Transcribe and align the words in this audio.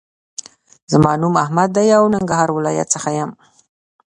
زما 0.91 1.11
نوم 1.21 1.35
احمد 1.45 1.69
دې 1.77 1.87
او 1.97 2.03
ننګرهار 2.13 2.49
ولایت 2.53 2.87
څخه 2.95 3.09
یم 3.19 3.31